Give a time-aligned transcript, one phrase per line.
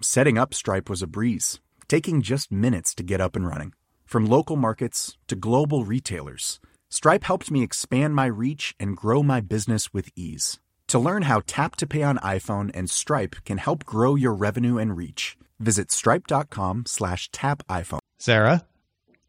[0.00, 3.72] Setting up Stripe was a breeze, taking just minutes to get up and running.
[4.06, 9.40] From local markets to global retailers, Stripe helped me expand my reach and grow my
[9.40, 10.60] business with ease.
[10.88, 14.78] To learn how Tap to Pay on iPhone and Stripe can help grow your revenue
[14.78, 17.98] and reach, visit stripe.com slash tap iPhone.
[18.18, 18.64] Sarah,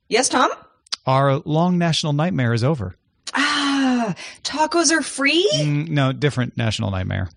[0.07, 0.49] Yes, Tom?
[1.05, 2.95] our long national nightmare is over.
[3.33, 5.49] Ah, tacos are free?
[5.57, 7.29] Mm, no, different national nightmare.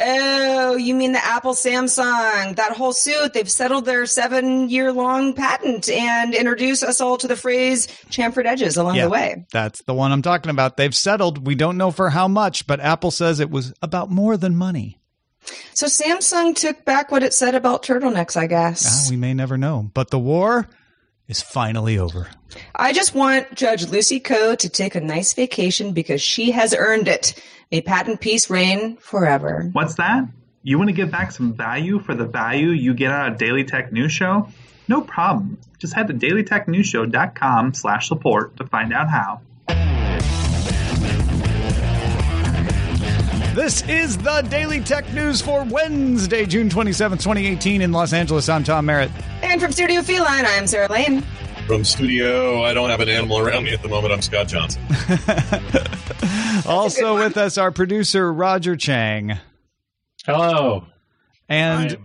[0.00, 3.32] Oh, you mean the Apple Samsung, that whole suit.
[3.32, 8.46] They've settled their seven year long patent and introduced us all to the phrase chamfered
[8.46, 9.04] edges along Yeah.
[9.04, 9.46] the way.
[9.52, 10.76] That's the one I'm talking about.
[10.76, 11.46] They've settled.
[11.46, 15.00] We don't know for how much, but Apple says it was about more than money.
[15.74, 19.08] So Samsung took back what it said about turtlenecks, I Ah, guess.
[19.10, 19.90] we may never know.
[19.94, 20.68] But the war
[21.28, 22.28] is finally over.
[22.74, 27.06] I just want Judge Lucy Koh to take a nice vacation because she has earned
[27.06, 27.40] it.
[27.70, 29.68] May patent peace reign forever.
[29.72, 30.24] What's that?
[30.62, 33.64] You want to give back some value for the value you get out of Daily
[33.64, 34.48] Tech News Show?
[34.88, 35.58] No problem.
[35.78, 39.40] Just head to dailytechnewsshow.com slash support to find out how.
[43.54, 48.48] This is the Daily Tech News for Wednesday, June 27th, 2018 in Los Angeles.
[48.48, 49.10] I'm Tom Merritt.
[49.48, 51.22] And from Studio Feline, I'm Sarah Lane.
[51.66, 54.12] From studio, I don't have an animal around me at the moment.
[54.12, 54.82] I'm Scott Johnson.
[56.66, 59.38] Also with us, our producer, Roger Chang.
[60.26, 60.84] Hello.
[61.48, 61.96] And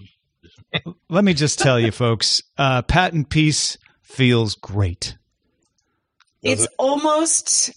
[1.10, 5.18] let me just tell you, folks, uh, patent peace feels great.
[6.44, 7.72] It's almost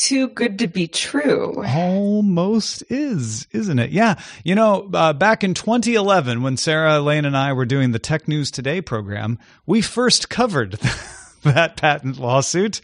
[0.00, 1.62] too good to be true.
[1.66, 3.90] Almost is, isn't it?
[3.90, 4.14] Yeah.
[4.44, 8.26] You know, uh, back in 2011, when Sarah Lane and I were doing the Tech
[8.26, 10.72] News Today program, we first covered
[11.42, 12.80] that patent lawsuit.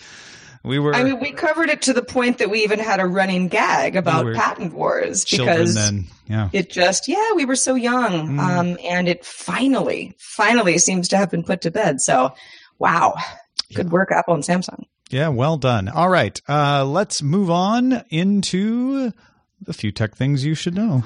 [0.63, 3.07] We were I mean, we covered it to the point that we even had a
[3.07, 6.07] running gag about were patent wars because then.
[6.29, 6.51] Yeah.
[6.53, 8.37] it just, yeah, we were so young.
[8.37, 8.39] Mm.
[8.41, 12.01] Um, and it finally, finally seems to have been put to bed.
[12.01, 12.35] So,
[12.79, 13.15] wow.
[13.75, 14.85] Good work, Apple and Samsung.
[15.11, 15.89] Yeah, well done.
[15.89, 16.41] All right.
[16.49, 19.13] Uh, let's move on into
[19.61, 21.05] the few tech things you should know.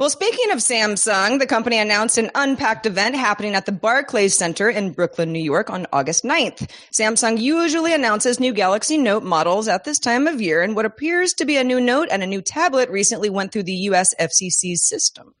[0.00, 4.70] Well, speaking of Samsung, the company announced an unpacked event happening at the Barclays Center
[4.70, 6.70] in Brooklyn, New York on August 9th.
[6.90, 11.34] Samsung usually announces new Galaxy Note models at this time of year, and what appears
[11.34, 14.88] to be a new Note and a new tablet recently went through the US FCC's
[14.88, 15.34] system.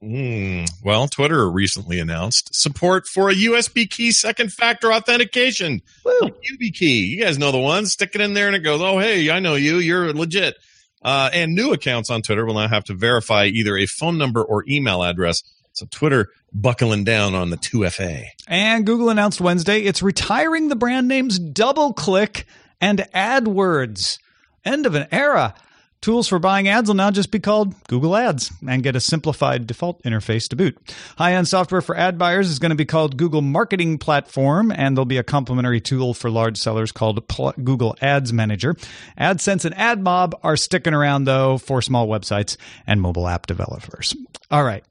[0.00, 0.64] Hmm.
[0.84, 5.82] Well, Twitter recently announced support for a USB key second factor authentication.
[6.04, 7.08] Like YubiKey.
[7.08, 7.86] You guys know the one.
[7.86, 9.78] Stick it in there and it goes, oh, hey, I know you.
[9.78, 10.56] You're legit.
[11.02, 14.42] Uh, and new accounts on Twitter will now have to verify either a phone number
[14.42, 15.42] or email address.
[15.72, 18.24] So Twitter buckling down on the 2FA.
[18.46, 22.44] And Google announced Wednesday it's retiring the brand names DoubleClick
[22.80, 24.18] and AdWords.
[24.64, 25.54] End of an era.
[26.00, 29.66] Tools for buying ads will now just be called Google Ads and get a simplified
[29.66, 30.78] default interface to boot.
[31.16, 34.96] High end software for ad buyers is going to be called Google Marketing Platform, and
[34.96, 37.26] there'll be a complementary tool for large sellers called
[37.64, 38.74] Google Ads Manager.
[39.18, 44.14] AdSense and AdMob are sticking around, though, for small websites and mobile app developers.
[44.52, 44.84] All right,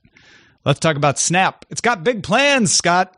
[0.66, 1.64] let's talk about Snap.
[1.70, 3.16] It's got big plans, Scott.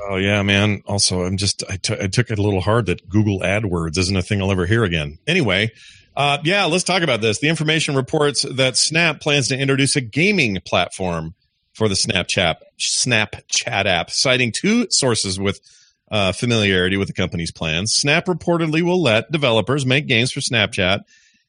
[0.00, 0.82] Oh yeah, man.
[0.86, 4.16] Also, I'm just I, t- I took it a little hard that Google AdWords isn't
[4.16, 5.18] a thing I'll ever hear again.
[5.26, 5.70] Anyway,
[6.16, 7.38] uh, yeah, let's talk about this.
[7.38, 11.34] The information reports that Snap plans to introduce a gaming platform
[11.72, 15.60] for the Snapchat Snapchat app, citing two sources with
[16.10, 17.92] uh, familiarity with the company's plans.
[17.94, 21.00] Snap reportedly will let developers make games for Snapchat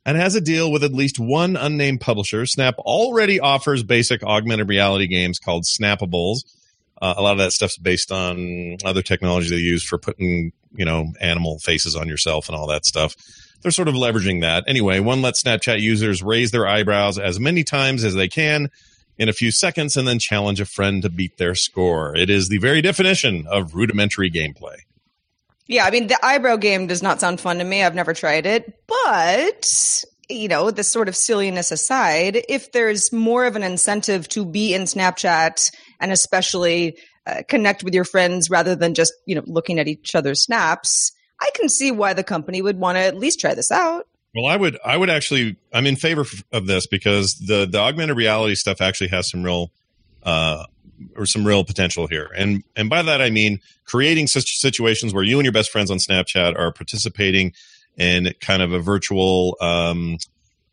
[0.06, 2.46] and has a deal with at least one unnamed publisher.
[2.46, 6.40] Snap already offers basic augmented reality games called Snappables.
[7.06, 10.84] Uh, a lot of that stuff's based on other technology they use for putting, you
[10.84, 13.16] know, animal faces on yourself and all that stuff.
[13.62, 14.64] they're sort of leveraging that.
[14.68, 18.72] Anyway, one lets Snapchat users raise their eyebrows as many times as they can
[19.20, 22.16] in a few seconds and then challenge a friend to beat their score.
[22.16, 24.78] It is the very definition of rudimentary gameplay.
[25.68, 27.84] Yeah, I mean, the eyebrow game does not sound fun to me.
[27.84, 28.82] I've never tried it.
[28.88, 29.70] But,
[30.28, 34.74] you know, this sort of silliness aside, if there's more of an incentive to be
[34.74, 35.70] in Snapchat
[36.00, 36.98] and especially
[37.28, 41.12] uh, connect with your friends rather than just, you know, looking at each other's snaps,
[41.40, 44.08] I can see why the company would want to at least try this out.
[44.36, 48.18] Well, I would, I would actually, I'm in favor of this because the the augmented
[48.18, 49.72] reality stuff actually has some real,
[50.24, 50.66] uh,
[51.16, 55.24] or some real potential here, and and by that I mean creating such situations where
[55.24, 57.54] you and your best friends on Snapchat are participating
[57.98, 60.18] in kind of a virtual, um,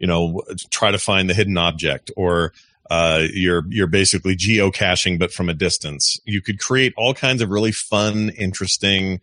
[0.00, 2.52] you know, try to find the hidden object, or
[2.92, 6.20] uh, you're you're basically geocaching but from a distance.
[6.26, 9.22] You could create all kinds of really fun, interesting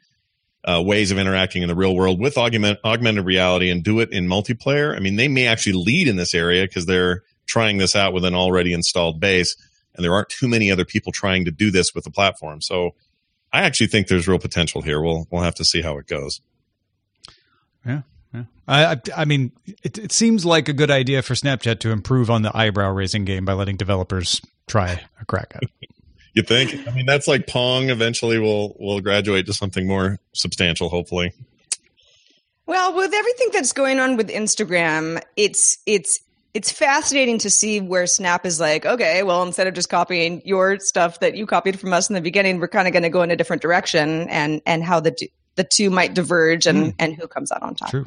[0.64, 4.12] uh, ways of interacting in the real world with augment, augmented reality and do it
[4.12, 4.96] in multiplayer.
[4.96, 8.26] I mean, they may actually lead in this area because they're trying this out with
[8.26, 9.56] an already installed base,
[9.94, 12.62] and there aren't too many other people trying to do this with the platform.
[12.62, 12.96] So,
[13.54, 15.00] I actually think there's real potential here.
[15.00, 16.42] We'll we'll have to see how it goes.
[17.86, 18.02] Yeah.
[18.34, 18.44] Yeah.
[18.68, 19.52] I, I mean,
[19.84, 23.26] it, it seems like a good idea for Snapchat to improve on the eyebrow raising
[23.26, 25.70] game by letting developers try a crack at it.
[26.36, 26.88] You think?
[26.88, 27.90] I mean, that's like Pong.
[27.90, 30.88] Eventually, will will graduate to something more substantial.
[30.88, 31.34] Hopefully.
[32.68, 36.20] Well, with everything that's going on with Instagram, it's it's
[36.54, 40.78] it's fascinating to see where Snap is like, okay, well, instead of just copying your
[40.80, 43.22] stuff that you copied from us in the beginning, we're kind of going to go
[43.24, 45.16] in a different direction, and and how the
[45.56, 46.96] the two might diverge, and mm.
[47.00, 47.90] and who comes out on top.
[47.90, 48.06] True.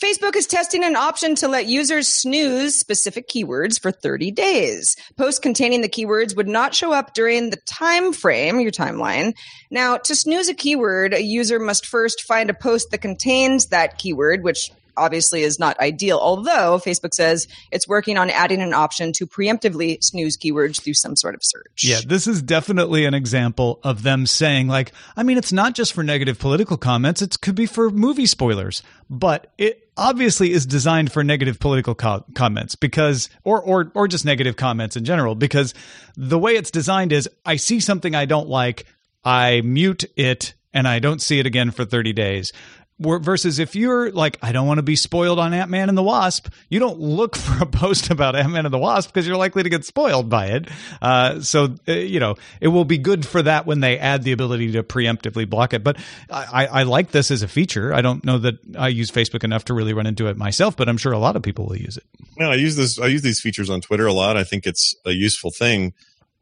[0.00, 4.96] Facebook is testing an option to let users snooze specific keywords for 30 days.
[5.16, 9.34] Posts containing the keywords would not show up during the time frame, your timeline.
[9.70, 13.98] Now, to snooze a keyword, a user must first find a post that contains that
[13.98, 19.12] keyword, which obviously is not ideal, although Facebook says it's working on adding an option
[19.14, 21.84] to preemptively snooze keywords through some sort of search.
[21.84, 25.92] Yeah, this is definitely an example of them saying, like, I mean, it's not just
[25.92, 31.12] for negative political comments, it could be for movie spoilers, but it obviously is designed
[31.12, 35.74] for negative political co- comments because or or or just negative comments in general because
[36.16, 38.86] the way it's designed is I see something I don't like,
[39.24, 42.52] I mute it and I don't see it again for 30 days
[43.00, 46.48] versus if you're like i don't want to be spoiled on ant-man and the wasp
[46.68, 49.68] you don't look for a post about ant-man and the wasp because you're likely to
[49.68, 50.68] get spoiled by it.
[51.02, 54.32] Uh, so uh, you know it will be good for that when they add the
[54.32, 55.82] ability to preemptively block it.
[55.82, 55.98] But
[56.30, 57.92] I, I like this as a feature.
[57.92, 60.88] I don't know that i use facebook enough to really run into it myself but
[60.88, 62.04] i'm sure a lot of people will use it.
[62.38, 64.36] Yeah i use this i use these features on twitter a lot.
[64.36, 65.92] I think it's a useful thing.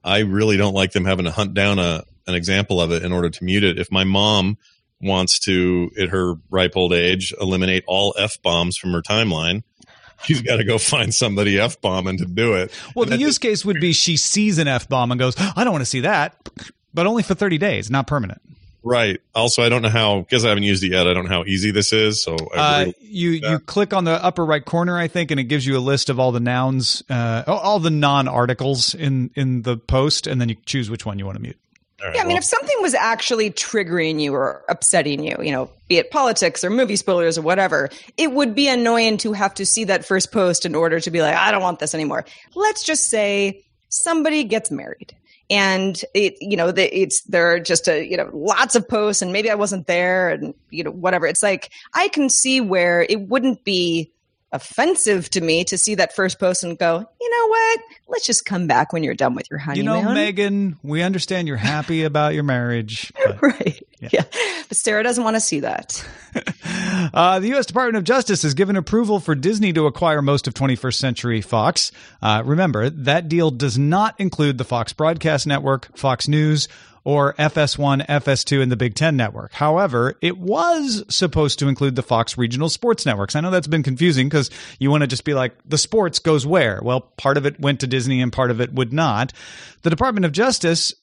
[0.05, 3.12] I really don't like them having to hunt down a an example of it in
[3.12, 3.78] order to mute it.
[3.78, 4.58] If my mom
[5.02, 9.62] wants to, at her ripe old age, eliminate all f bombs from her timeline.
[10.25, 12.72] She's got to go find somebody f bombing to do it.
[12.94, 15.64] Well, and the use case would be she sees an f bomb and goes, "I
[15.64, 16.49] don't want to see that,"
[16.94, 18.40] but only for thirty days, not permanent.
[18.84, 19.20] Right.
[19.34, 21.06] Also, I don't know how because I haven't used it yet.
[21.06, 22.22] I don't know how easy this is.
[22.22, 25.64] So uh, you you click on the upper right corner, I think, and it gives
[25.64, 29.76] you a list of all the nouns, uh, all the non articles in in the
[29.76, 31.58] post, and then you choose which one you want to mute.
[32.02, 35.70] Right, yeah, I mean, if something was actually triggering you or upsetting you, you know,
[35.88, 39.66] be it politics or movie spoilers or whatever, it would be annoying to have to
[39.66, 42.25] see that first post in order to be like, I don't want this anymore.
[42.54, 45.15] Let's just say somebody gets married
[45.48, 49.22] and it, you know, the, it's there are just a, you know, lots of posts
[49.22, 51.26] and maybe I wasn't there and, you know, whatever.
[51.26, 54.10] It's like, I can see where it wouldn't be
[54.52, 57.80] offensive to me to see that first post and go, you know what?
[58.08, 59.96] Let's just come back when you're done with your honeymoon.
[59.96, 63.12] You know, Megan, we understand you're happy about your marriage.
[63.24, 63.86] But, right.
[64.00, 64.08] Yeah.
[64.12, 64.24] yeah.
[64.68, 66.04] But Sarah doesn't want to see that.
[67.14, 67.66] uh, the U.S.
[67.66, 71.90] Department of Justice has given approval for Disney to acquire most of 21st Century Fox.
[72.20, 76.68] Uh, remember, that deal does not include the Fox Broadcast Network, Fox News,
[77.04, 79.52] or FS1, FS2 in the Big Ten network.
[79.52, 83.34] However, it was supposed to include the Fox regional sports networks.
[83.34, 86.46] I know that's been confusing because you want to just be like, the sports goes
[86.46, 86.80] where?
[86.82, 89.32] Well, part of it went to Disney and part of it would not.
[89.82, 90.94] The Department of Justice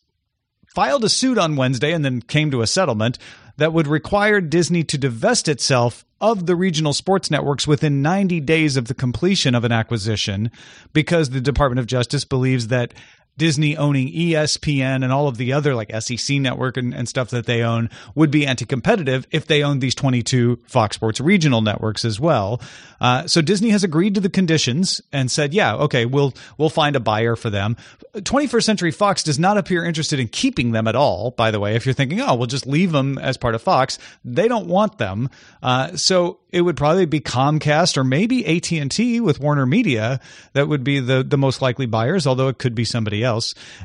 [0.67, 3.17] filed a suit on Wednesday and then came to a settlement
[3.57, 8.77] that would require Disney to divest itself of the regional sports networks within 90 days
[8.77, 10.51] of the completion of an acquisition
[10.93, 12.93] because the Department of Justice believes that
[13.39, 17.47] Disney owning ESPN and all of the other like SEC network and, and stuff that
[17.47, 22.19] they own would be anti-competitive if they owned these 22 Fox Sports regional networks as
[22.19, 22.61] well.
[23.01, 26.95] Uh, so Disney has agreed to the conditions and said, yeah, okay, we'll we'll find
[26.95, 27.77] a buyer for them.
[28.15, 31.31] 21st Century Fox does not appear interested in keeping them at all.
[31.31, 33.97] By the way, if you're thinking, oh, we'll just leave them as part of Fox,
[34.25, 35.29] they don't want them.
[35.63, 40.19] Uh, so it would probably be Comcast or maybe AT and T with Warner Media
[40.53, 42.27] that would be the the most likely buyers.
[42.27, 43.28] Although it could be somebody else.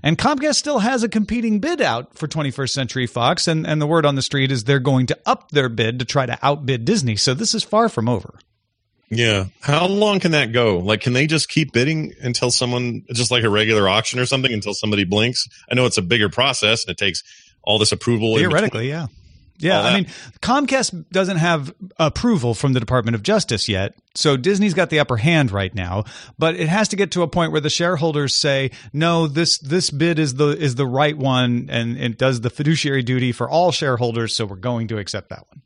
[0.02, 3.86] And Comcast still has a competing bid out for 21st Century Fox, and and the
[3.86, 6.84] word on the street is they're going to up their bid to try to outbid
[6.84, 7.16] Disney.
[7.16, 8.38] So this is far from over.
[9.10, 9.46] Yeah.
[9.60, 10.78] How long can that go?
[10.78, 14.52] Like, can they just keep bidding until someone, just like a regular auction or something,
[14.52, 15.46] until somebody blinks?
[15.70, 17.22] I know it's a bigger process and it takes
[17.62, 18.36] all this approval.
[18.36, 19.06] Theoretically, yeah.
[19.64, 20.06] Yeah, I mean,
[20.42, 23.94] Comcast doesn't have approval from the Department of Justice yet.
[24.14, 26.04] So Disney's got the upper hand right now,
[26.38, 29.90] but it has to get to a point where the shareholders say, "No, this this
[29.90, 33.72] bid is the is the right one and it does the fiduciary duty for all
[33.72, 35.62] shareholders, so we're going to accept that one."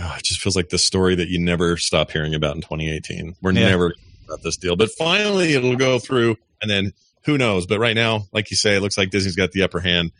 [0.00, 3.36] Oh, it just feels like the story that you never stop hearing about in 2018.
[3.40, 3.68] We're yeah.
[3.70, 3.94] never
[4.26, 6.92] about this deal, but finally it'll go through and then
[7.24, 9.80] who knows, but right now, like you say, it looks like Disney's got the upper
[9.80, 10.12] hand.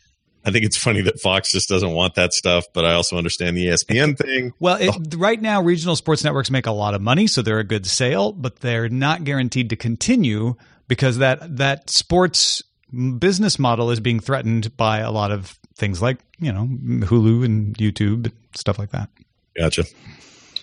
[0.45, 3.57] I think it's funny that Fox just doesn't want that stuff, but I also understand
[3.57, 4.53] the ESPN thing.
[4.59, 5.19] Well, it, oh.
[5.19, 8.33] right now, regional sports networks make a lot of money, so they're a good sale,
[8.33, 10.57] but they're not guaranteed to continue
[10.89, 12.63] because that that sports
[13.19, 16.67] business model is being threatened by a lot of things like you know
[17.07, 19.11] Hulu and YouTube and stuff like that.
[19.57, 19.85] Gotcha.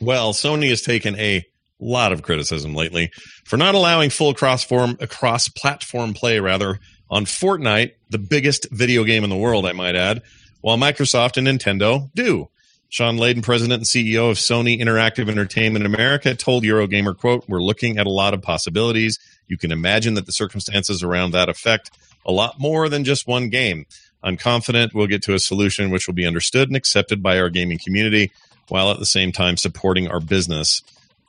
[0.02, 1.44] Well, Sony has taken a
[1.80, 3.12] lot of criticism lately
[3.46, 9.04] for not allowing full cross form cross platform play rather on Fortnite, the biggest video
[9.04, 10.22] game in the world, I might add,
[10.62, 12.50] while Microsoft and Nintendo do.
[12.90, 17.98] Shawn Layden, president and CEO of Sony Interactive Entertainment America, told Eurogamer, quote, We're looking
[17.98, 19.20] at a lot of possibilities.
[19.48, 21.92] You can imagine that the circumstances around that affect
[22.26, 23.86] a lot more than just one game.
[24.24, 27.50] I'm confident we'll get to a solution which will be understood and accepted by our
[27.50, 28.32] gaming community
[28.70, 30.82] while at the same time supporting our business.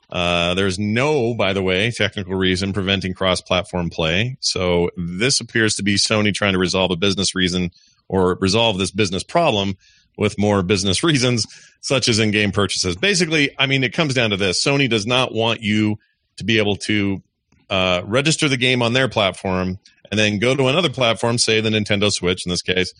[0.09, 4.37] Uh, there's no, by the way, technical reason preventing cross platform play.
[4.39, 7.71] So this appears to be Sony trying to resolve a business reason
[8.07, 9.77] or resolve this business problem
[10.17, 11.45] with more business reasons,
[11.81, 12.95] such as in game purchases.
[12.95, 15.97] Basically, I mean, it comes down to this Sony does not want you
[16.37, 17.21] to be able to
[17.69, 19.77] uh, register the game on their platform
[20.09, 22.93] and then go to another platform, say the Nintendo Switch in this case,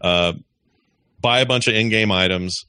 [0.00, 0.32] uh,
[1.20, 2.66] buy a bunch of in game items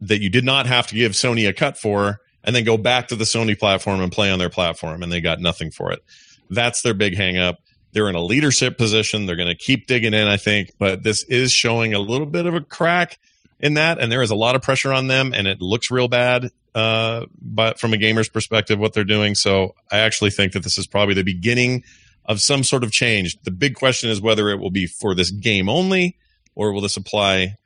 [0.00, 3.08] that you did not have to give Sony a cut for and then go back
[3.08, 6.02] to the Sony platform and play on their platform, and they got nothing for it.
[6.48, 7.56] That's their big hangup.
[7.92, 9.26] They're in a leadership position.
[9.26, 12.46] They're going to keep digging in, I think, but this is showing a little bit
[12.46, 13.18] of a crack
[13.60, 16.08] in that, and there is a lot of pressure on them, and it looks real
[16.08, 16.50] bad.
[16.74, 19.34] Uh, but from a gamer's perspective, what they're doing.
[19.34, 21.84] So I actually think that this is probably the beginning
[22.24, 23.36] of some sort of change.
[23.42, 26.16] The big question is whether it will be for this game only,
[26.54, 27.56] or will this apply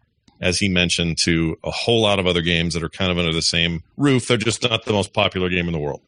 [0.43, 3.33] as he mentioned, to a whole lot of other games that are kind of under
[3.33, 4.29] the same roof.
[4.29, 6.03] They're just not the most popular game in the world.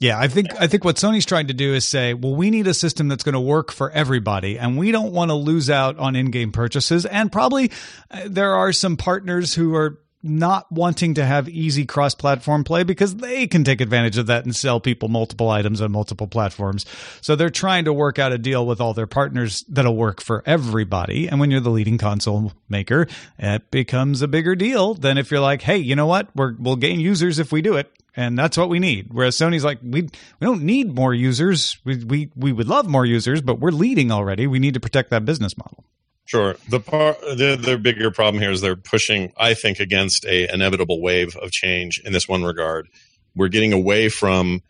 [0.00, 2.68] Yeah, I think I think what Sony's trying to do is say, well, we need
[2.68, 5.98] a system that's going to work for everybody, and we don't want to lose out
[5.98, 7.04] on in-game purchases.
[7.04, 7.72] And probably
[8.10, 9.98] uh, there are some partners who are
[10.28, 14.44] not wanting to have easy cross platform play because they can take advantage of that
[14.44, 16.84] and sell people multiple items on multiple platforms.
[17.20, 20.42] So they're trying to work out a deal with all their partners that'll work for
[20.46, 21.28] everybody.
[21.28, 23.06] And when you're the leading console maker,
[23.38, 26.28] it becomes a bigger deal than if you're like, hey, you know what?
[26.34, 27.90] We're, we'll gain users if we do it.
[28.16, 29.12] And that's what we need.
[29.12, 31.78] Whereas Sony's like, we we don't need more users.
[31.84, 34.48] We we we would love more users, but we're leading already.
[34.48, 35.84] We need to protect that business model.
[36.28, 36.56] Sure.
[36.68, 41.34] The part the bigger problem here is they're pushing, I think, against a inevitable wave
[41.36, 42.86] of change in this one regard.
[43.34, 44.60] We're getting away from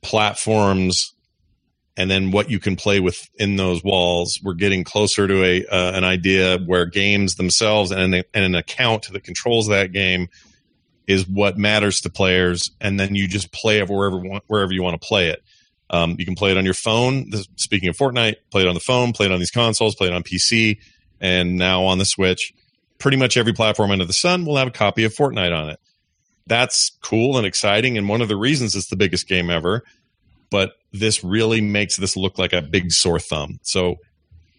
[0.00, 1.12] platforms
[1.94, 4.40] and then what you can play with in those walls.
[4.42, 8.54] We're getting closer to a uh, an idea where games themselves and an, and an
[8.54, 10.28] account that controls that game
[11.06, 14.98] is what matters to players, and then you just play it wherever wherever you want
[14.98, 15.42] to play it.
[15.90, 17.30] Um, you can play it on your phone.
[17.56, 20.14] Speaking of Fortnite, play it on the phone, play it on these consoles, play it
[20.14, 20.78] on PC
[21.20, 22.52] and now on the Switch,
[22.98, 25.80] pretty much every platform under the sun will have a copy of Fortnite on it.
[26.46, 29.82] That's cool and exciting, and one of the reasons it's the biggest game ever.
[30.50, 33.58] But this really makes this look like a big sore thumb.
[33.62, 33.96] So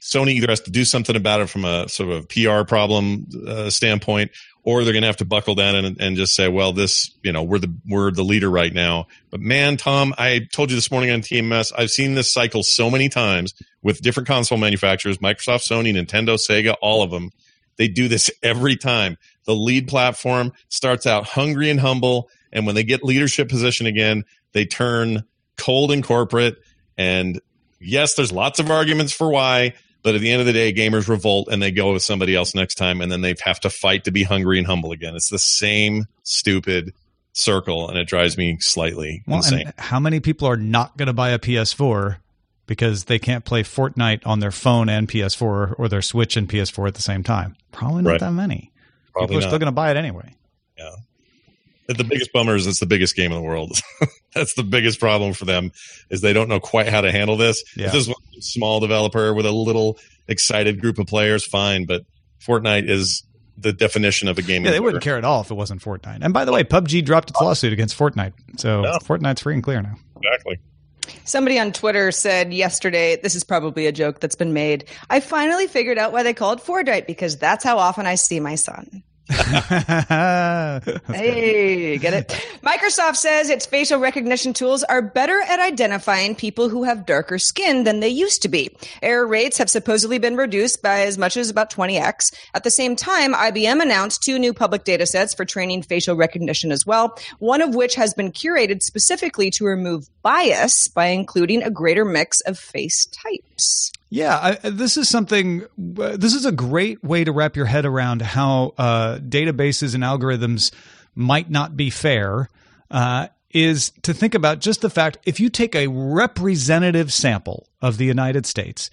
[0.02, 3.70] Sony either has to do something about it from a sort of PR problem uh,
[3.70, 4.32] standpoint,
[4.66, 7.32] or they're going to have to buckle down and, and just say, "Well, this, you
[7.32, 10.90] know, we're the we're the leader right now." But man, Tom, I told you this
[10.92, 13.54] morning on TMS, I've seen this cycle so many times
[13.84, 17.30] with different console manufacturers, Microsoft, Sony, Nintendo, Sega, all of them.
[17.78, 19.18] They do this every time.
[19.46, 24.24] The lead platform starts out hungry and humble, and when they get leadership position again,
[24.54, 25.24] they turn
[25.58, 26.58] cold and corporate.
[26.98, 27.40] And
[27.80, 29.74] yes, there's lots of arguments for why,
[30.06, 32.54] But at the end of the day, gamers revolt and they go with somebody else
[32.56, 35.16] next time, and then they have to fight to be hungry and humble again.
[35.16, 36.94] It's the same stupid
[37.34, 39.62] circle, and it drives me slightly Well, insane.
[39.66, 42.18] and how many people are not going to buy a PS4
[42.68, 46.88] because they can't play Fortnite on their phone and PS4 or their Switch and PS4
[46.88, 47.56] at the same time?
[47.72, 48.20] Probably not Right.
[48.22, 48.72] that many.
[49.12, 49.50] Probably people are not.
[49.50, 50.36] still going to buy it anyway.
[50.78, 50.94] But
[51.88, 53.78] the biggest bummer is it's the biggest game in the world.
[54.34, 55.72] That's the biggest problem for them
[56.10, 57.64] is they don't know quite how to handle this.
[57.76, 57.88] Yeah.
[57.88, 61.86] If this was a small developer with a little excited group of players, fine.
[61.86, 62.04] But
[62.46, 63.24] Fortnite is
[63.58, 64.66] the definition of a game.
[64.66, 66.20] Yeah, they wouldn't care at all if it wasn't Fortnite.
[66.22, 68.34] And by the way, PUBG dropped its lawsuit against Fortnite.
[68.58, 68.98] So Yeah.
[69.02, 69.96] Fortnite's free and clear now.
[70.22, 70.60] Exactly.
[71.24, 74.86] Somebody on Twitter said yesterday, this is probably a joke that's been made.
[75.10, 78.40] I finally figured out why they call it Fortnite because that's how often I see
[78.40, 79.04] my son.
[81.08, 82.28] Hey, get it?
[82.64, 87.86] Microsoft says its facial recognition tools are better at identifying people who have darker skin
[87.86, 88.70] than they used to be.
[89.02, 92.34] Error rates have supposedly been reduced by as much as about 20x.
[92.54, 96.72] At the same time, IBM announced two new public data sets for training facial recognition
[96.72, 101.72] as well, one of which has been curated specifically to remove bias by including a
[101.72, 103.92] greater mix of face types.
[104.16, 105.64] Yeah, I, this is something.
[105.64, 110.06] Uh, this is a great way to wrap your head around how uh, databases and
[110.06, 110.74] algorithms
[111.16, 112.48] might not be fair.
[112.90, 117.98] Uh, is to think about just the fact if you take a representative sample of
[117.98, 118.90] the United States,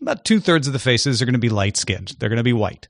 [0.00, 2.14] about two thirds of the faces are going to be light skinned.
[2.18, 2.88] They're going to be white.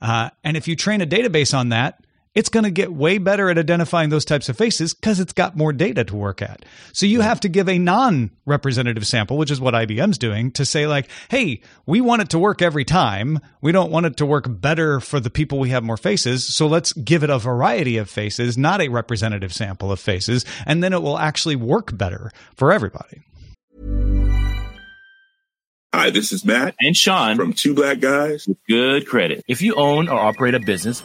[0.00, 2.03] Uh, and if you train a database on that,
[2.34, 5.56] it's going to get way better at identifying those types of faces because it's got
[5.56, 6.64] more data to work at.
[6.92, 10.64] So you have to give a non representative sample, which is what IBM's doing, to
[10.64, 13.38] say, like, hey, we want it to work every time.
[13.60, 16.54] We don't want it to work better for the people we have more faces.
[16.54, 20.44] So let's give it a variety of faces, not a representative sample of faces.
[20.66, 23.22] And then it will actually work better for everybody.
[25.94, 28.48] Hi, this is Matt and Sean from Two Black Guys.
[28.48, 29.44] with good credit.
[29.46, 31.04] If you own or operate a business,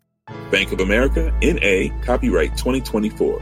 [0.51, 3.41] Bank of America, NA, copyright 2024.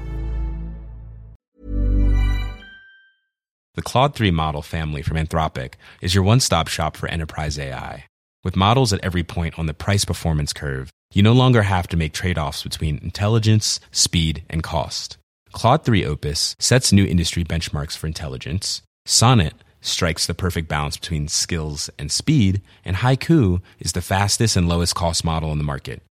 [3.75, 8.05] The Claude 3 model family from Anthropic is your one stop shop for enterprise AI.
[8.43, 11.97] With models at every point on the price performance curve, you no longer have to
[11.97, 15.17] make trade offs between intelligence, speed, and cost.
[15.51, 18.81] Claude 3 Opus sets new industry benchmarks for intelligence.
[19.05, 22.61] Sonnet strikes the perfect balance between skills and speed.
[22.85, 26.01] And Haiku is the fastest and lowest cost model in the market,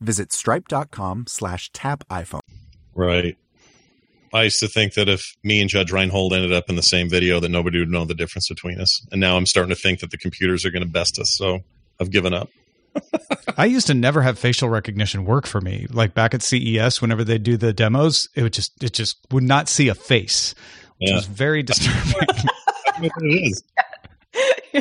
[0.00, 2.40] visit stripe.com slash tap iPhone.
[2.94, 3.36] Right.
[4.34, 7.08] I used to think that if me and Judge Reinhold ended up in the same
[7.08, 9.06] video, that nobody would know the difference between us.
[9.12, 11.34] And now I'm starting to think that the computers are going to best us.
[11.36, 11.60] So
[12.00, 12.50] I've given up.
[13.56, 15.86] I used to never have facial recognition work for me.
[15.90, 19.42] Like back at CES, whenever they do the demos, it would just it just would
[19.44, 20.54] not see a face,
[20.98, 21.16] which Yeah.
[21.16, 22.28] was very disturbing.
[23.02, 23.62] it is.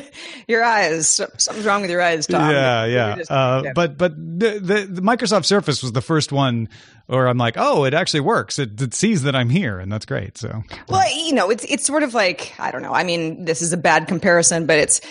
[0.48, 1.10] your eyes.
[1.10, 2.50] Something's wrong with your eyes, Tom.
[2.52, 3.16] yeah, yeah.
[3.16, 3.74] just- Uh, yeah.
[3.74, 6.70] But but the, the the Microsoft Surface was the first one
[7.08, 8.58] where I'm like, oh, it actually works.
[8.58, 10.40] It, it sees that I'm here, and that's great.
[10.40, 12.94] So Well, you know, it's it's sort of like I don't know.
[12.94, 15.02] I mean, this is a bad comparison, but it's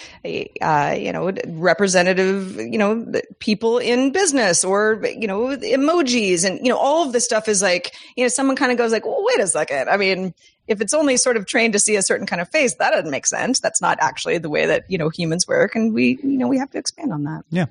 [0.61, 3.07] uh, you know representative, you know,
[3.38, 7.62] people in business or you know emojis and you know all of this stuff is
[7.62, 9.88] like you know someone kind of goes like, well, wait a second.
[9.88, 10.35] I mean,
[10.66, 13.11] if it's only sort of trained to see a certain kind of face, that doesn't
[13.11, 13.61] make sense.
[13.61, 16.59] That's not actually the way that you know humans work, and we you know we
[16.59, 17.44] have to expand on that.
[17.50, 17.66] yeah.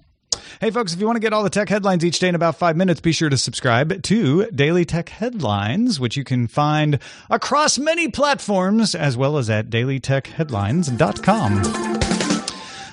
[0.59, 2.55] Hey, folks, if you want to get all the tech headlines each day in about
[2.57, 7.77] five minutes, be sure to subscribe to Daily Tech Headlines, which you can find across
[7.77, 11.63] many platforms as well as at dailytechheadlines.com.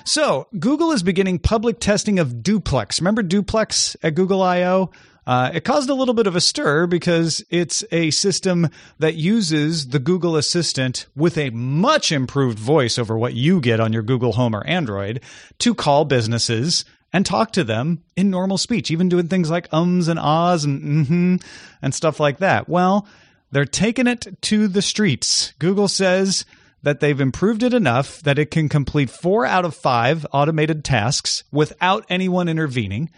[0.03, 2.99] So, Google is beginning public testing of Duplex.
[2.99, 4.91] Remember Duplex at Google I/O?
[5.27, 9.89] Uh, it caused a little bit of a stir because it's a system that uses
[9.89, 14.33] the Google Assistant with a much improved voice over what you get on your Google
[14.33, 15.21] Home or Android
[15.59, 20.07] to call businesses and talk to them in normal speech, even doing things like ums
[20.07, 21.35] and ahs and mm-hmm
[21.81, 22.69] and stuff like that.
[22.69, 23.07] Well,
[23.51, 25.53] they're taking it to the streets.
[25.59, 26.45] Google says
[26.83, 31.43] that they've improved it enough that it can complete four out of five automated tasks
[31.51, 33.09] without anyone intervening.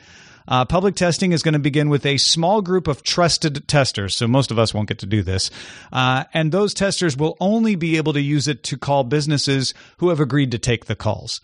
[0.47, 4.27] Uh, public testing is going to begin with a small group of trusted testers, so
[4.27, 5.49] most of us won't get to do this.
[5.91, 10.09] Uh, and those testers will only be able to use it to call businesses who
[10.09, 11.41] have agreed to take the calls.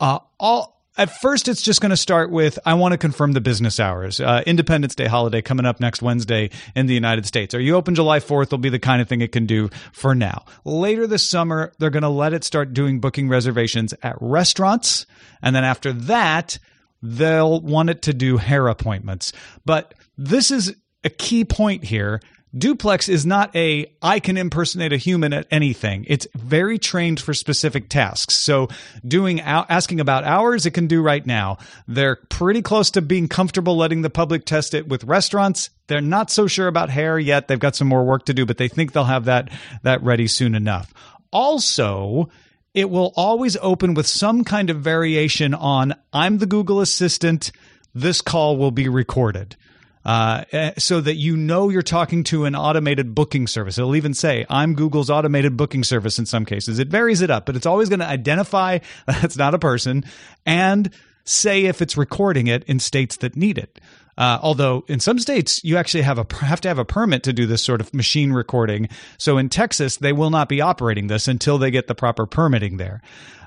[0.00, 3.40] Uh, all at first, it's just going to start with I want to confirm the
[3.40, 4.18] business hours.
[4.18, 7.54] Uh, Independence Day holiday coming up next Wednesday in the United States.
[7.54, 8.50] Are you open July 4th?
[8.50, 10.46] Will be the kind of thing it can do for now.
[10.64, 15.04] Later this summer, they're going to let it start doing booking reservations at restaurants.
[15.42, 16.58] And then after that,
[17.02, 19.32] they'll want it to do hair appointments.
[19.64, 22.20] But this is a key point here.
[22.56, 26.06] Duplex is not a I can impersonate a human at anything.
[26.08, 28.34] It's very trained for specific tasks.
[28.34, 28.68] So
[29.06, 31.58] doing asking about hours it can do right now.
[31.86, 35.68] They're pretty close to being comfortable letting the public test it with restaurants.
[35.88, 37.48] They're not so sure about hair yet.
[37.48, 39.50] They've got some more work to do, but they think they'll have that
[39.82, 40.94] that ready soon enough.
[41.32, 42.30] Also,
[42.76, 47.50] it will always open with some kind of variation on I'm the Google Assistant.
[47.94, 49.56] This call will be recorded.
[50.04, 53.76] Uh, eh, so that you know you're talking to an automated booking service.
[53.76, 56.78] It'll even say, I'm Google's automated booking service in some cases.
[56.78, 60.04] It varies it up, but it's always going to identify that's not a person
[60.44, 60.90] and
[61.24, 63.80] say if it's recording it in states that need it.
[64.18, 67.32] Uh, although in some states you actually have a have to have a permit to
[67.32, 68.88] do this sort of machine recording.
[69.18, 72.78] So in Texas they will not be operating this until they get the proper permitting
[72.78, 73.02] there.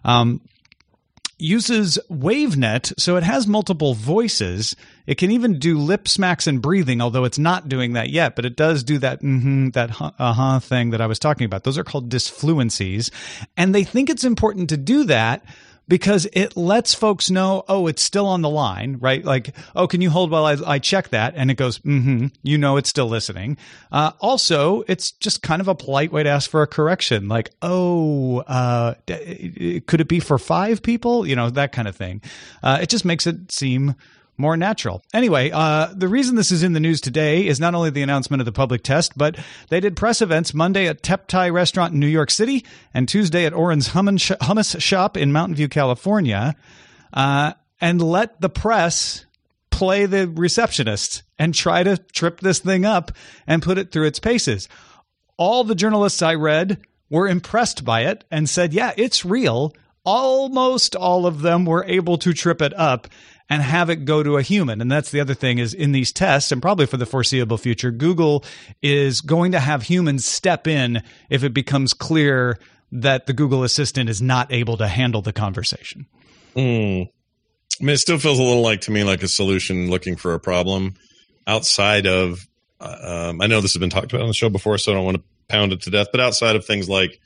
[0.05, 0.41] Um,
[1.39, 4.75] uses WaveNet, so it has multiple voices.
[5.08, 8.45] It can even do lip smacks and breathing, although it's not doing that yet, but
[8.45, 11.63] it does do that mm-hmm, that uh-huh thing that I was talking about.
[11.63, 13.10] Those are called disfluencies,
[13.55, 15.43] and they think it's important to do that
[15.89, 19.25] because it lets folks know, oh, it's still on the line, right?
[19.25, 21.34] Like, oh, can you hold while I, I check that?
[21.36, 23.58] And it goes, mm-hmm, you know, it's still listening.
[23.91, 27.49] Uh, also, it's just kind of a polite way to ask for a correction, like,
[27.63, 31.25] oh, uh, could it be for five people?
[31.25, 32.21] You know, that kind of thing.
[32.62, 33.95] Uh, it just makes it seem
[34.39, 35.04] more natural.
[35.13, 38.41] Anyway, uh, the reason this is in the news today is not only the announcement
[38.41, 42.08] of the public test, but they did press events Monday at Tep Restaurant in New
[42.08, 46.56] York City and Tuesday at Oren's Hummus Shop in Mountain View, California,
[47.13, 49.25] uh, and let the press
[49.69, 53.12] play the receptionist and try to trip this thing up
[53.45, 54.67] and put it through its paces.
[55.38, 59.73] All the journalists I read were impressed by it and said, yeah, it's real.
[60.04, 63.08] Almost all of them were able to trip it up
[63.49, 64.79] and have it go to a human.
[64.81, 67.91] And that's the other thing is in these tests and probably for the foreseeable future,
[67.91, 68.45] Google
[68.81, 72.59] is going to have humans step in if it becomes clear
[72.91, 76.05] that the Google Assistant is not able to handle the conversation.
[76.55, 77.09] Mm.
[77.79, 80.33] I mean, it still feels a little like to me like a solution looking for
[80.33, 80.95] a problem
[81.47, 82.45] outside of.
[82.81, 84.95] Uh, um, I know this has been talked about on the show before, so I
[84.95, 86.07] don't want to pound it to death.
[86.12, 87.19] But outside of things like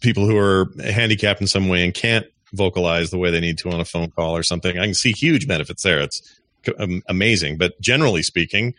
[0.00, 3.70] people who are handicapped in some way and can't vocalize the way they need to
[3.70, 4.78] on a phone call or something.
[4.78, 6.00] I can see huge benefits there.
[6.00, 6.40] It's
[6.78, 7.58] um, amazing.
[7.58, 8.74] But generally speaking,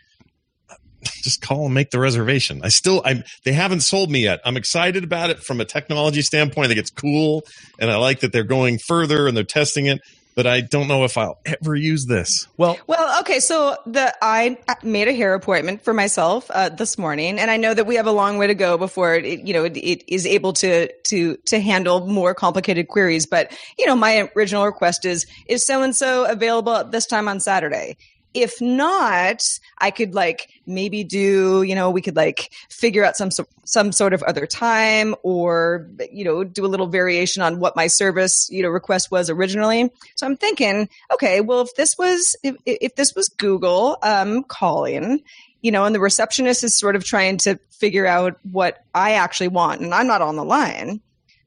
[1.22, 2.60] just call and make the reservation.
[2.62, 4.40] I still, I they haven't sold me yet.
[4.44, 6.66] I'm excited about it from a technology standpoint.
[6.66, 7.44] I think it's cool,
[7.78, 10.00] and I like that they're going further and they're testing it
[10.40, 12.48] but I don't know if I'll ever use this.
[12.56, 13.40] Well, well, okay.
[13.40, 17.74] So the I made a hair appointment for myself uh, this morning, and I know
[17.74, 20.24] that we have a long way to go before it, you know, it, it is
[20.24, 23.26] able to to to handle more complicated queries.
[23.26, 27.28] But you know, my original request is is so and so available at this time
[27.28, 27.98] on Saturday?
[28.34, 29.42] If not
[29.78, 33.30] i could like maybe do you know we could like figure out some
[33.64, 37.86] some sort of other time or you know do a little variation on what my
[37.86, 39.90] service you know request was originally.
[40.14, 45.22] So i'm thinking okay well if this was if, if this was google um calling
[45.62, 49.48] you know and the receptionist is sort of trying to figure out what i actually
[49.48, 51.00] want and i'm not on the line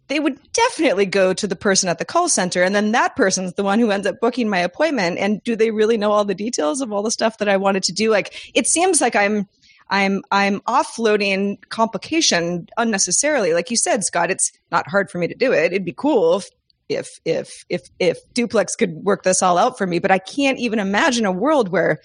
[0.08, 3.54] they would definitely go to the person at the call center and then that person's
[3.54, 6.36] the one who ends up booking my appointment and do they really know all the
[6.36, 8.12] details of all the stuff that I wanted to do?
[8.12, 9.48] Like it seems like I'm
[9.90, 13.54] I'm I'm offloading complication unnecessarily.
[13.54, 15.72] Like you said Scott it's not hard for me to do it.
[15.72, 16.50] It'd be cool if
[16.90, 20.60] if if if if duplex could work this all out for me but i can't
[20.60, 22.02] even imagine a world where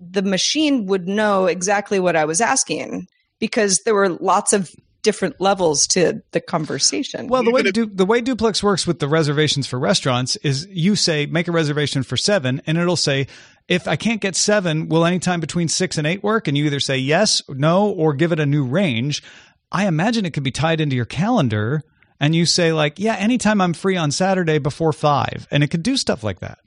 [0.00, 3.08] the machine would know exactly what i was asking
[3.38, 4.70] because there were lots of
[5.02, 9.08] different levels to the conversation Well, the way du- the way Duplex works with the
[9.08, 13.26] reservations for restaurants is you say make a reservation for seven, and it'll say
[13.68, 16.48] if I can't get seven, will any time between six and eight work?
[16.48, 19.22] And you either say yes, no, or give it a new range.
[19.70, 21.82] I imagine it could be tied into your calendar,
[22.18, 25.82] and you say like, yeah, anytime I'm free on Saturday before five, and it could
[25.82, 26.58] do stuff like that.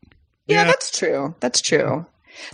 [0.47, 2.05] yeah, that's true that's true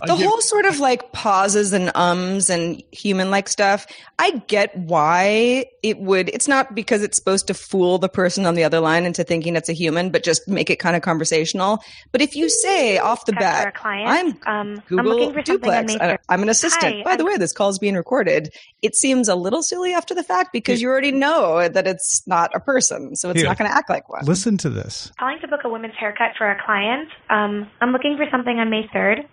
[0.06, 3.86] the give- whole sort of like pauses and ums and human like stuff
[4.18, 8.54] i get why it would it's not because it's supposed to fool the person on
[8.54, 11.82] the other line into thinking it's a human but just make it kind of conversational
[12.12, 14.38] but if you say off the bat for a client.
[14.46, 16.96] i'm um, I'm Google looking for Duplex, I, I'm an assistant.
[16.96, 18.52] Hi, By the I'm- way, this call is being recorded.
[18.82, 22.50] It seems a little silly after the fact because you already know that it's not
[22.54, 23.48] a person, so it's Here.
[23.48, 24.24] not going to act like one.
[24.24, 25.12] Listen to this.
[25.18, 27.08] calling to book a women's haircut for a client.
[27.30, 29.26] Um, I'm looking for something on May 3rd.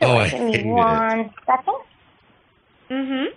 [0.00, 0.68] Oh, I Give me hated it.
[0.68, 1.74] one second.
[2.90, 3.36] Mm-hmm.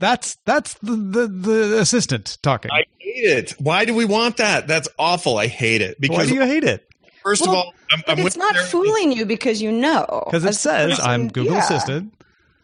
[0.00, 2.70] That's that's the the, the assistant talking.
[2.70, 3.50] I hate it.
[3.58, 4.66] Why do we want that?
[4.68, 5.38] That's awful.
[5.38, 6.88] I hate it Why because do you hate it?
[7.22, 8.66] first of all, I'm, But I'm it's not Sarah.
[8.68, 10.22] fooling you because you know.
[10.26, 11.58] Because it says person- I'm Google yeah.
[11.64, 12.14] Assistant.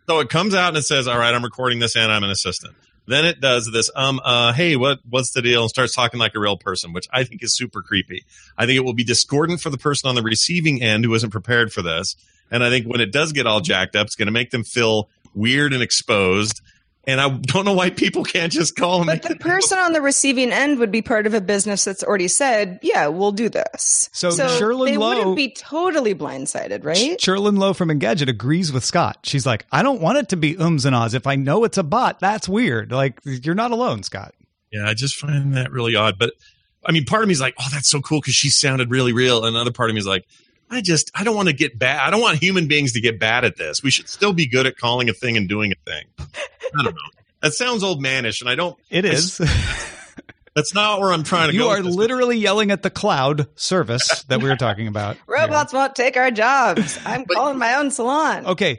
[0.09, 2.31] So it comes out and it says, "All right, I'm recording this and I'm an
[2.31, 2.75] assistant."
[3.07, 5.61] Then it does this, um, uh, hey, what, what's the deal?
[5.61, 8.25] And starts talking like a real person, which I think is super creepy.
[8.57, 11.29] I think it will be discordant for the person on the receiving end who isn't
[11.29, 12.17] prepared for this.
[12.51, 14.65] And I think when it does get all jacked up, it's going to make them
[14.65, 16.61] feel weird and exposed.
[17.07, 20.01] And I don't know why people can't just call and But the person on the
[20.01, 24.09] receiving end would be part of a business that's already said, "Yeah, we'll do this."
[24.15, 27.19] So Cherlynn they Low- wouldn't be totally blindsided, right?
[27.19, 29.19] Cherlynn Low from Engadget agrees with Scott.
[29.25, 31.13] She's like, I don't want it to be ums and ahs.
[31.13, 32.91] If I know it's a bot, that's weird.
[32.91, 34.35] Like, you're not alone, Scott.
[34.73, 36.19] Yeah, I just find that really odd.
[36.19, 36.33] But
[36.87, 39.13] I mean, part of me is like, oh, that's so cool because she sounded really
[39.13, 39.45] real.
[39.45, 40.25] And another part of me is like,
[40.75, 42.01] I just, I don't want to get bad.
[42.01, 43.83] I don't want human beings to get bad at this.
[43.83, 46.05] We should still be good at calling a thing and doing a thing.
[46.19, 47.01] I don't know.
[47.43, 48.75] That sounds old manish, and I don't.
[48.89, 49.39] It is.
[49.39, 49.45] I.
[50.55, 51.69] That's not where I'm trying to you go.
[51.69, 51.95] are with this.
[51.95, 55.19] literally yelling at the cloud service that we were talking about.
[55.27, 56.99] Robots won't take our jobs.
[57.05, 58.47] I'm calling my own salon.
[58.47, 58.79] Okay.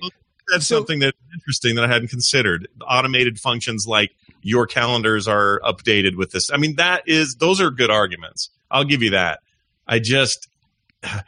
[0.52, 2.68] That's something that's interesting that I hadn't considered.
[2.82, 6.50] Automated functions like your calendars are updated with this.
[6.52, 8.50] I mean, that is those are good arguments.
[8.72, 9.42] I'll give you that.
[9.88, 10.48] I just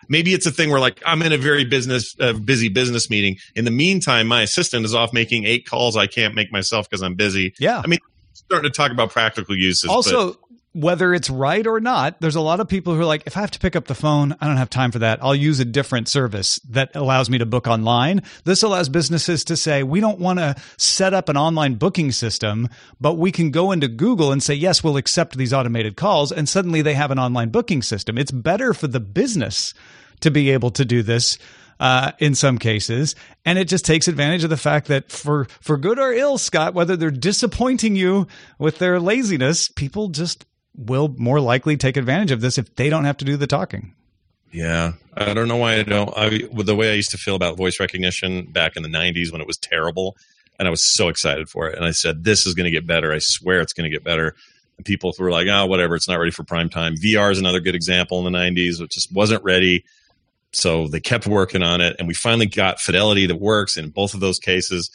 [0.10, 3.38] maybe it's a thing where like I'm in a very business uh, busy business meeting.
[3.56, 7.02] In the meantime, my assistant is off making eight calls I can't make myself because
[7.02, 7.54] I'm busy.
[7.60, 7.82] Yeah.
[7.84, 8.00] I mean,
[8.34, 9.84] starting to talk about practical uses.
[9.84, 10.40] but- Also,
[10.78, 13.42] whether it's right or not, there's a lot of people who are like, if I
[13.42, 15.18] have to pick up the phone, I don't have time for that.
[15.24, 18.22] I'll use a different service that allows me to book online.
[18.44, 22.70] This allows businesses to say, we don't want to set up an online booking system,
[23.02, 26.32] but we can go into Google and say, yes, we'll accept these automated calls.
[26.32, 28.16] And suddenly they have an online booking system.
[28.18, 29.74] It's better for the business
[30.20, 31.40] to be able to do this.
[31.80, 33.14] Uh, in some cases,
[33.46, 36.74] and it just takes advantage of the fact that for for good or ill, Scott,
[36.74, 38.26] whether they're disappointing you
[38.58, 40.44] with their laziness, people just
[40.78, 43.94] will more likely take advantage of this if they don't have to do the talking.
[44.52, 46.14] Yeah, I don't know why I don't.
[46.16, 46.30] I
[46.64, 49.48] the way I used to feel about voice recognition back in the '90s when it
[49.48, 50.16] was terrible,
[50.58, 52.88] and I was so excited for it, and I said, "This is going to get
[52.88, 53.12] better.
[53.12, 54.36] I swear it's going to get better."
[54.78, 55.96] And people were like, "Oh, whatever.
[55.96, 58.80] It's not ready for prime time." VR is another good example in the '90s.
[58.80, 59.84] It just wasn't ready,
[60.54, 64.14] so they kept working on it, and we finally got fidelity that works in both
[64.14, 64.90] of those cases.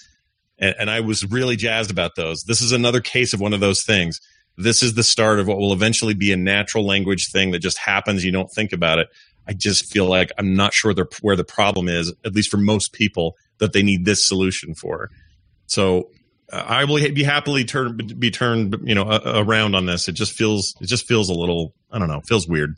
[0.59, 2.45] And, and I was really jazzed about those.
[2.45, 4.19] This is another case of one of those things.
[4.57, 7.79] This is the start of what will eventually be a natural language thing that just
[7.79, 8.25] happens.
[8.25, 9.09] You don't think about it.
[9.47, 12.93] I just feel like I'm not sure where the problem is, at least for most
[12.93, 15.11] people, that they need this solution for.
[15.67, 16.11] So
[16.53, 20.09] uh, I will be happily turn be turned you know uh, around on this.
[20.09, 22.77] It just feels it just feels a little I don't know feels weird,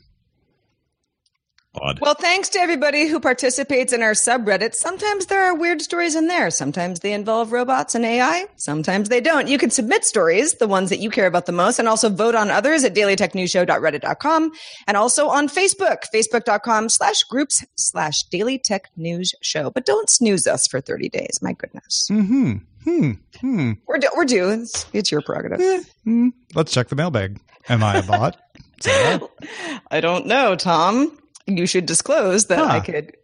[1.81, 1.99] odd.
[2.01, 4.73] Well, thanks to everybody who participates in our subreddit.
[4.75, 6.49] Sometimes there are weird stories in there.
[6.51, 8.45] Sometimes they involve robots and AI.
[8.55, 9.47] Sometimes they don't.
[9.47, 12.35] You can submit stories, the ones that you care about the most, and also vote
[12.35, 14.51] on others at dailytechnewsshow.reddit.com
[14.87, 19.69] and also on Facebook, facebook.com slash groups slash Daily Tech News Show.
[19.71, 21.39] But don't snooze us for 30 days.
[21.41, 22.07] My goodness.
[22.09, 22.53] Hmm.
[22.83, 23.11] Hmm.
[23.39, 23.71] Hmm.
[23.87, 24.49] We're, do- we're due.
[24.49, 25.89] It's, it's your prerogative.
[26.03, 26.29] Hmm.
[26.53, 27.39] Let's check the mailbag.
[27.67, 28.37] Am I a bot?
[28.85, 31.17] I don't know, Tom.
[31.47, 33.15] You should disclose that I could.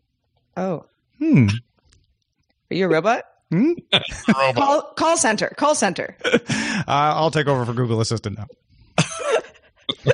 [0.57, 0.85] Oh,
[1.19, 1.47] Hmm.
[2.69, 3.23] are you a robot?
[3.51, 3.73] Hmm?
[4.53, 5.53] Call, call center.
[5.57, 6.15] Call center.
[6.87, 8.47] Uh, I'll take over for Google Assistant now.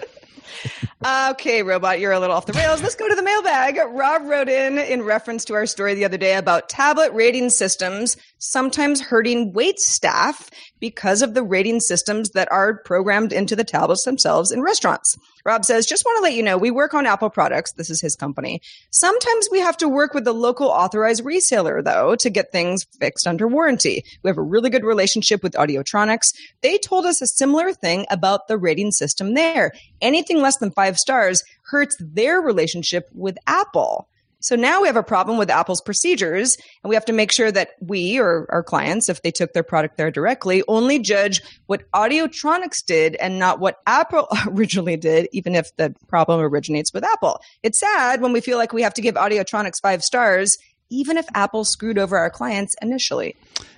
[1.05, 2.81] Okay, robot, you're a little off the rails.
[2.81, 3.77] Let's go to the mailbag.
[3.91, 8.17] Rob wrote in in reference to our story the other day about tablet rating systems
[8.39, 14.03] sometimes hurting wait staff because of the rating systems that are programmed into the tablets
[14.03, 15.17] themselves in restaurants.
[15.43, 17.71] Rob says, just want to let you know, we work on Apple products.
[17.71, 18.61] This is his company.
[18.91, 23.25] Sometimes we have to work with the local authorized reseller, though, to get things fixed
[23.25, 24.03] under warranty.
[24.23, 26.33] We have a really good relationship with Audiotronics.
[26.61, 29.71] They told us a similar thing about the rating system there.
[29.99, 34.07] Anything less than five stars hurts their relationship with Apple.
[34.39, 37.51] So now we have a problem with Apple's procedures, and we have to make sure
[37.51, 41.89] that we or our clients, if they took their product there directly, only judge what
[41.91, 47.41] Audiotronics did and not what Apple originally did, even if the problem originates with Apple.
[47.63, 50.57] It's sad when we feel like we have to give Audiotronics five stars,
[50.89, 53.35] even if Apple screwed over our clients initially.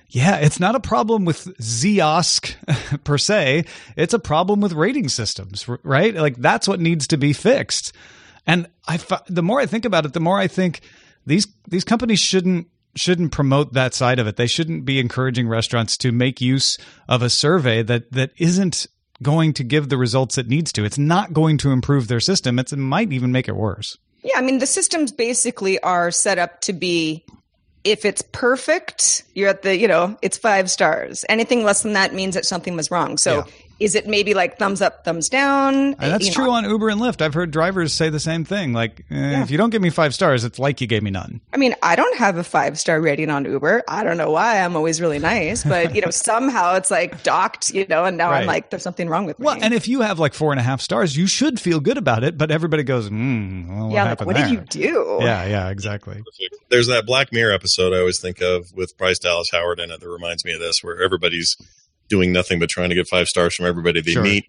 [0.08, 2.54] Yeah, it's not a problem with Ziosk
[3.04, 3.64] per se.
[3.96, 6.14] It's a problem with rating systems, right?
[6.14, 7.92] Like that's what needs to be fixed.
[8.46, 10.80] And I, the more I think about it, the more I think
[11.26, 14.36] these these companies shouldn't shouldn't promote that side of it.
[14.36, 16.76] They shouldn't be encouraging restaurants to make use
[17.08, 18.88] of a survey that that isn't
[19.22, 20.84] going to give the results it needs to.
[20.84, 22.58] It's not going to improve their system.
[22.58, 23.96] It's, it might even make it worse.
[24.22, 27.24] Yeah, I mean the systems basically are set up to be
[27.84, 31.24] if it's perfect, you're at the, you know, it's five stars.
[31.28, 33.16] Anything less than that means that something was wrong.
[33.16, 33.44] So yeah.
[33.80, 35.74] Is it maybe like thumbs up, thumbs down?
[35.74, 36.52] And that's you true know.
[36.52, 37.20] on Uber and Lyft.
[37.22, 38.72] I've heard drivers say the same thing.
[38.72, 39.42] Like, eh, yeah.
[39.42, 41.40] if you don't give me five stars, it's like you gave me none.
[41.52, 43.82] I mean, I don't have a five star rating on Uber.
[43.88, 44.60] I don't know why.
[44.60, 48.30] I'm always really nice, but you know, somehow it's like docked, you know, and now
[48.30, 48.42] right.
[48.42, 49.46] I'm like, there's something wrong with me.
[49.46, 51.98] Well, and if you have like four and a half stars, you should feel good
[51.98, 52.38] about it.
[52.38, 54.46] But everybody goes, hmm, well, what yeah, like, what there?
[54.46, 55.18] did you do?
[55.22, 56.22] Yeah, yeah, exactly.
[56.68, 59.90] There's that Black Mirror episode I always think of of with Bryce Dallas Howard in
[59.90, 61.56] it that reminds me of this, where everybody's
[62.10, 64.22] doing nothing but trying to get five stars from everybody they sure.
[64.22, 64.44] meet.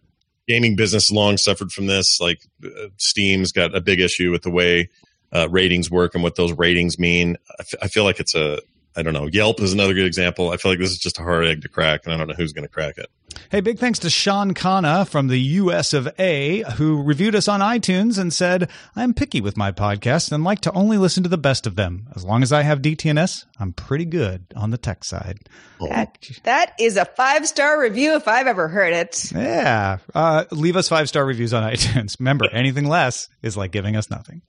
[0.48, 2.20] Gaming business long suffered from this.
[2.20, 4.90] Like uh, Steam's got a big issue with the way
[5.32, 7.38] uh, ratings work and what those ratings mean.
[7.50, 8.60] I, f- I feel like it's a
[8.96, 9.28] I don't know.
[9.28, 10.52] Yelp is another good example.
[10.52, 12.34] I feel like this is just a hard egg to crack, and I don't know
[12.34, 13.10] who's going to crack it.
[13.50, 17.60] Hey, big thanks to Sean Khanna from the US of A, who reviewed us on
[17.60, 21.38] iTunes and said, I'm picky with my podcasts and like to only listen to the
[21.38, 22.08] best of them.
[22.16, 25.48] As long as I have DTNS, I'm pretty good on the tech side.
[25.90, 29.32] That, that is a five star review if I've ever heard it.
[29.32, 29.98] Yeah.
[30.14, 32.20] Uh, leave us five star reviews on iTunes.
[32.20, 34.42] Remember, anything less is like giving us nothing.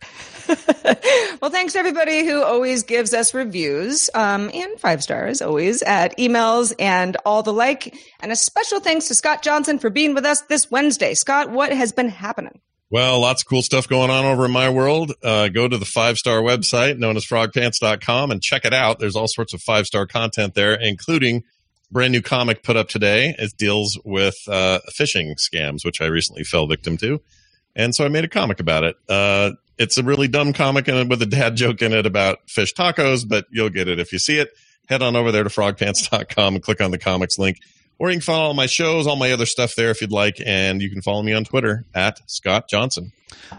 [1.41, 6.75] well, thanks everybody who always gives us reviews um, and five stars, always at emails
[6.79, 7.97] and all the like.
[8.21, 8.37] And a
[8.73, 11.13] special thanks to Scott Johnson for being with us this Wednesday.
[11.13, 12.59] Scott, what has been happening?
[12.89, 15.13] Well, lots of cool stuff going on over in my world.
[15.23, 18.99] Uh, go to the five star website known as frogpants.com and check it out.
[18.99, 21.43] There's all sorts of five star content there, including
[21.91, 23.35] brand new comic put up today.
[23.39, 27.21] It deals with uh, phishing scams, which I recently fell victim to.
[27.77, 28.97] And so I made a comic about it.
[29.07, 32.73] Uh, it's a really dumb comic and with a dad joke in it about fish
[32.73, 34.49] tacos, but you'll get it if you see it.
[34.89, 37.59] Head on over there to frogpants.com and click on the comics link.
[37.99, 40.41] Or you can follow all my shows, all my other stuff there if you'd like.
[40.45, 43.13] And you can follow me on Twitter at Scott Johnson.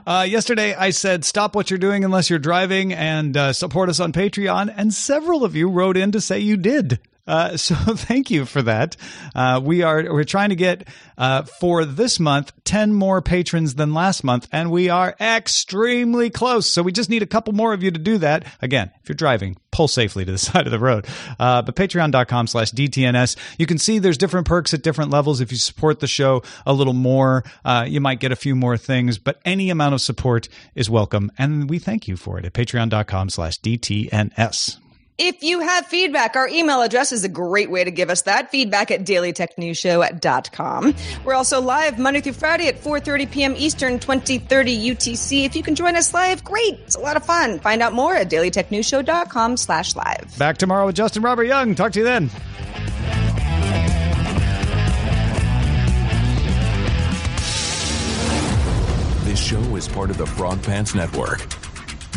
[0.05, 3.99] Uh, yesterday, I said, stop what you're doing unless you're driving and uh, support us
[3.99, 4.73] on Patreon.
[4.75, 6.99] And several of you wrote in to say you did.
[7.25, 8.97] Uh, so thank you for that.
[9.33, 13.93] Uh, we are we're trying to get uh, for this month ten more patrons than
[13.93, 16.69] last month, and we are extremely close.
[16.69, 18.45] So we just need a couple more of you to do that.
[18.61, 21.07] Again, if you're driving, pull safely to the side of the road.
[21.39, 25.39] Uh, but Patreon.com/slash DTNS, you can see there's different perks at different levels.
[25.39, 28.77] If you support the show a little more, uh, you might get a few more
[28.77, 29.17] things.
[29.17, 33.59] But any amount of support is welcome, and we thank you for it at Patreon.com/slash
[33.59, 34.82] DTNS.
[35.25, 38.51] If you have feedback, our email address is a great way to give us that.
[38.51, 40.95] Feedback at dailytechnewsshow.com.
[41.23, 43.53] We're also live Monday through Friday at 4.30 p.m.
[43.55, 45.45] Eastern, 2030 UTC.
[45.45, 46.73] If you can join us live, great.
[46.81, 47.59] It's a lot of fun.
[47.59, 50.35] Find out more at dailytechnewsshow.com slash live.
[50.37, 51.73] Back tomorrow with Justin Robert Young.
[51.73, 52.29] Talk to you then.
[59.23, 61.62] This show is part of the Frog Pants Network.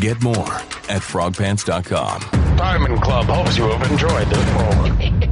[0.01, 0.53] Get more
[0.89, 2.57] at frogpants.com.
[2.57, 5.27] Diamond Club hopes you have enjoyed this program.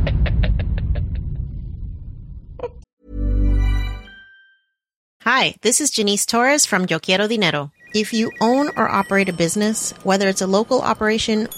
[5.21, 7.73] Hi, this is Janice Torres from Yo Quiero Dinero.
[7.95, 11.49] If you own or operate a business, whether it's a local operation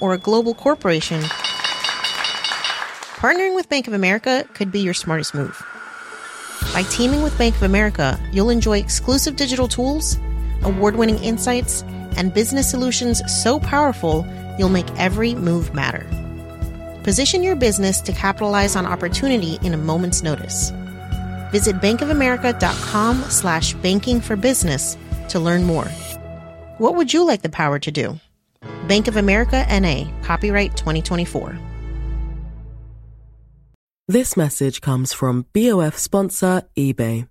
[0.00, 1.20] or a global corporation,
[3.16, 5.62] partnering with Bank of America could be your smartest move.
[6.72, 10.18] By teaming with Bank of America, you'll enjoy exclusive digital tools,
[10.62, 11.84] award winning insights,
[12.16, 14.26] and business solutions so powerful
[14.58, 16.06] you'll make every move matter.
[17.04, 20.70] Position your business to capitalize on opportunity in a moment's notice.
[21.52, 25.88] Visit bankofamerica.com slash banking for business to learn more.
[26.78, 28.18] What would you like the power to do?
[28.88, 31.58] Bank of America NA, copyright 2024.
[34.08, 37.28] This message comes from BOF sponsor eBay.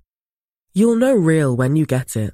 [0.73, 2.33] You'll know real when you get it.